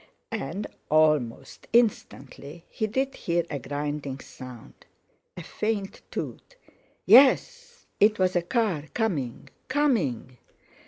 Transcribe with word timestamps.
And 0.31 0.65
almost 0.89 1.67
instantly 1.73 2.65
he 2.71 2.87
did 2.87 3.13
hear 3.13 3.43
a 3.51 3.59
grinding 3.59 4.19
sound, 4.19 4.87
a 5.37 5.43
faint 5.43 6.01
toot. 6.09 6.55
Yes! 7.05 7.85
it 7.99 8.17
was 8.17 8.35
a 8.35 8.41
car—coming—coming! 8.41 10.39